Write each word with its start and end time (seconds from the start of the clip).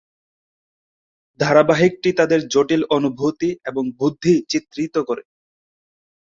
ধারাবাহিকটি 1.39 2.09
তাদের 2.13 2.39
জটিল 2.47 2.81
অনুভূতি 2.97 3.49
এবং 3.65 3.83
বৃদ্ধি 3.97 4.33
চিত্রিত 4.51 4.95
করে। 5.07 5.23